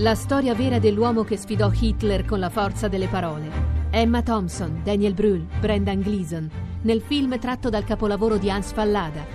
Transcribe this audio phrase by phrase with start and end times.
[0.00, 3.50] La storia vera dell'uomo che sfidò Hitler con la forza delle parole.
[3.90, 6.48] Emma Thompson, Daniel Brühl, Brendan Gleeson,
[6.82, 9.26] nel film tratto dal capolavoro di Hans Fallada,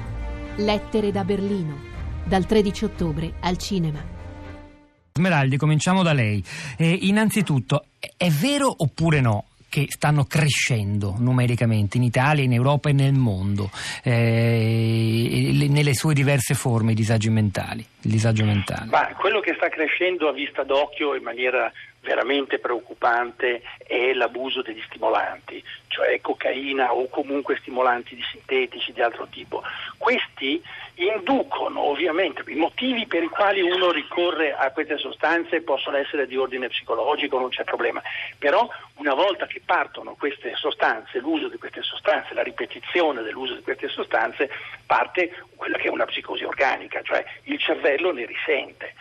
[0.55, 1.75] Lettere da Berlino,
[2.23, 3.99] dal 13 ottobre al cinema.
[5.11, 6.41] Smeraldi, cominciamo da lei.
[6.77, 12.93] Eh, innanzitutto, è vero oppure no che stanno crescendo numericamente in Italia, in Europa e
[12.93, 13.71] nel mondo,
[14.03, 18.85] eh, nelle sue diverse forme i disagi mentali, il disagio mentale?
[18.91, 21.71] Ma quello che sta crescendo a vista d'occhio in maniera
[22.03, 29.63] veramente preoccupante è l'abuso degli stimolanti, cioè cocaina o comunque stimolanti sintetici di altro tipo.
[29.97, 30.61] Questi
[30.95, 36.37] inducono ovviamente i motivi per i quali uno ricorre a queste sostanze possono essere di
[36.37, 38.01] ordine psicologico, non c'è problema,
[38.37, 43.63] però una volta che partono queste sostanze, l'uso di queste sostanze, la ripetizione dell'uso di
[43.63, 44.49] queste sostanze,
[44.85, 48.93] parte quella che è una psicosi organica, cioè il cervello ne risente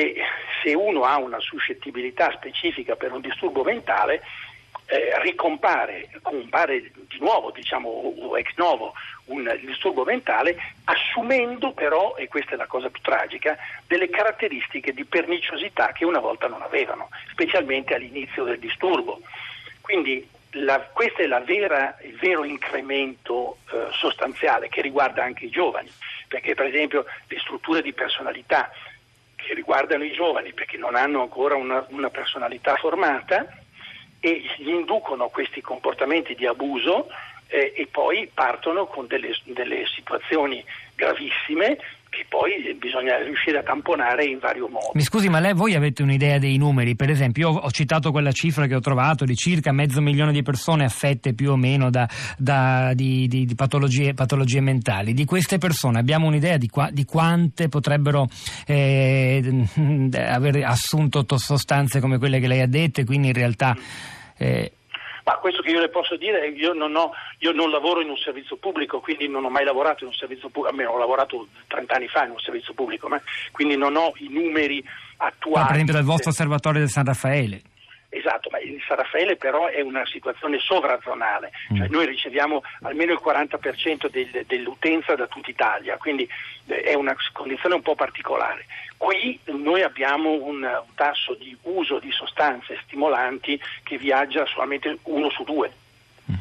[0.00, 0.14] e
[0.62, 4.22] se uno ha una suscettibilità specifica per un disturbo mentale,
[4.86, 8.94] eh, ricompare, compare di nuovo, diciamo, o ex novo,
[9.26, 15.04] un disturbo mentale, assumendo però, e questa è la cosa più tragica, delle caratteristiche di
[15.04, 19.20] perniciosità che una volta non avevano, specialmente all'inizio del disturbo.
[19.82, 25.92] Quindi la, questo è vera, il vero incremento eh, sostanziale che riguarda anche i giovani,
[26.26, 28.70] perché per esempio le strutture di personalità
[29.40, 33.46] che riguardano i giovani perché non hanno ancora una, una personalità formata
[34.20, 37.08] e gli inducono questi comportamenti di abuso
[37.48, 41.78] eh, e poi partono con delle, delle situazioni gravissime
[42.20, 44.90] che poi bisogna riuscire a tamponare in vario modo.
[44.92, 46.94] Mi scusi, ma lei, voi avete un'idea dei numeri?
[46.94, 50.42] Per esempio, io ho citato quella cifra che ho trovato di circa mezzo milione di
[50.42, 55.14] persone affette più o meno da, da, di, di, di patologie, patologie, mentali.
[55.14, 58.26] Di queste persone abbiamo un'idea di, qua, di quante potrebbero
[58.66, 59.66] eh,
[60.12, 63.76] aver assunto sostanze come quelle che lei ha dette, quindi in realtà...
[64.36, 64.72] Eh,
[65.30, 68.16] ma questo che io le posso dire, io non, ho, io non, lavoro in un
[68.16, 71.94] servizio pubblico, quindi non ho mai lavorato in un servizio pubblico, almeno ho lavorato 30
[71.94, 73.20] anni fa in un servizio pubblico, ma
[73.52, 74.84] quindi non ho i numeri
[75.18, 75.60] attuali.
[75.60, 77.62] Ma per esempio dal vostro osservatorio del San Raffaele.
[78.12, 81.76] Esatto, ma il San Raffaele però è una situazione sovrazonale, mm.
[81.76, 86.28] cioè noi riceviamo almeno il 40% del, dell'utenza da tutta Italia, quindi
[86.66, 88.66] eh, è una condizione un po' particolare.
[88.96, 95.30] Qui noi abbiamo un, un tasso di uso di sostanze stimolanti che viaggia solamente uno
[95.30, 95.72] su due,
[96.28, 96.34] mm.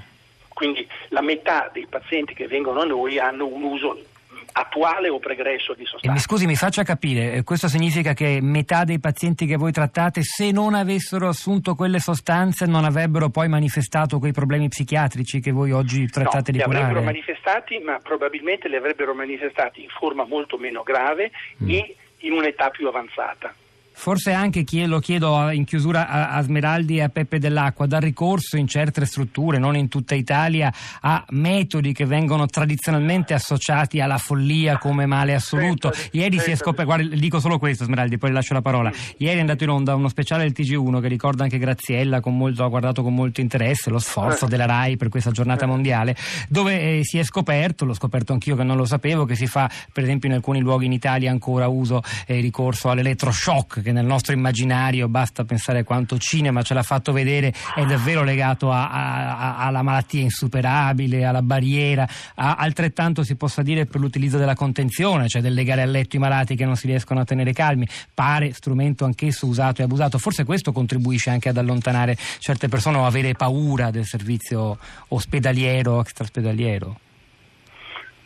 [0.47, 4.05] quindi la metà dei pazienti che vengono a noi hanno un uso
[4.51, 6.09] attuale o pregresso di sostanza.
[6.09, 9.71] E mi scusi, mi faccia capire, eh, questo significa che metà dei pazienti che voi
[9.71, 15.51] trattate, se non avessero assunto quelle sostanze, non avrebbero poi manifestato quei problemi psichiatrici che
[15.51, 16.73] voi oggi trattate no, di curare?
[16.73, 21.31] li avrebbero manifestati, ma probabilmente li avrebbero manifestati in forma molto meno grave
[21.63, 21.69] mm.
[21.69, 23.53] e in un'età più avanzata.
[23.99, 28.65] Forse anche lo chiedo in chiusura a, Smeraldi e a Peppe dell'Acqua, dal ricorso in
[28.65, 35.05] certe strutture, non in tutta Italia, a metodi che vengono tradizionalmente associati alla follia come
[35.05, 35.91] male assoluto.
[36.11, 38.89] Ieri si è scoperto, guarda, dico solo questo Smeraldi, poi le lascio la parola.
[39.17, 42.69] Ieri è andato in onda uno speciale del TG1 che ricorda anche Graziella, molto, ha
[42.69, 46.15] guardato con molto interesse lo sforzo della RAI per questa giornata mondiale,
[46.47, 49.69] dove eh, si è scoperto, l'ho scoperto anch'io che non lo sapevo, che si fa
[49.91, 54.33] per esempio in alcuni luoghi in Italia ancora uso e ricorso all'elettroshock che nel nostro
[54.33, 59.81] immaginario, basta pensare quanto cinema ce l'ha fatto vedere, è davvero legato a, a, alla
[59.81, 65.53] malattia insuperabile, alla barriera, a, altrettanto si possa dire per l'utilizzo della contenzione, cioè del
[65.53, 69.47] legare a letto i malati che non si riescono a tenere calmi, pare strumento anch'esso
[69.47, 74.05] usato e abusato, forse questo contribuisce anche ad allontanare certe persone o avere paura del
[74.05, 77.08] servizio ospedaliero o extraospedaliero.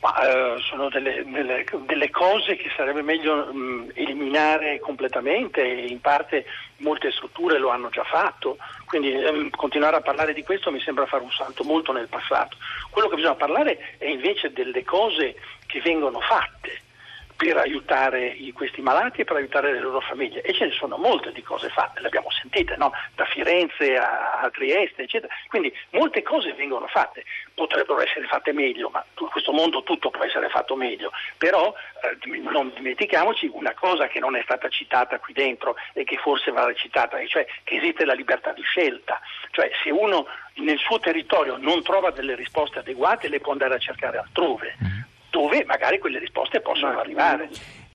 [0.03, 5.86] Ma, eh, sono delle, delle, delle, cose che sarebbe meglio mh, mm, eliminare completamente e
[5.86, 6.46] in parte
[6.80, 11.06] molte strutture lo hanno già fatto, quindi ehm, continuare a parlare di questo mi sembra
[11.06, 12.58] fare un salto molto nel passato.
[12.90, 15.36] Quello che bisogna parlare è invece delle cose
[15.68, 16.81] che vengono fatte
[17.43, 21.33] per aiutare questi malati e per aiutare le loro famiglie e ce ne sono molte
[21.33, 22.93] di cose fatte, le abbiamo sentite, no?
[23.16, 25.34] da Firenze a, a, Trieste, eccetera.
[25.47, 30.23] Quindi molte cose vengono fatte, potrebbero essere fatte meglio, ma in questo mondo tutto può
[30.23, 31.73] essere fatto meglio, però
[32.03, 36.51] eh, non dimentichiamoci una cosa che non è stata citata qui dentro e che forse
[36.51, 39.19] va recitata, cioè che esiste la libertà di scelta,
[39.51, 43.79] cioè se uno nel suo territorio non trova delle risposte adeguate le può andare a
[43.79, 44.92] cercare altrove.
[45.34, 47.50] Dove magari quelle risposte possono arrivare.